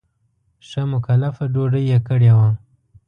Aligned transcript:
ښه 0.67 0.81
مکلفه 0.91 1.45
ډوډۍ 1.53 1.83
یې 1.91 1.99
کړې 2.07 2.31
وه. 2.37 2.49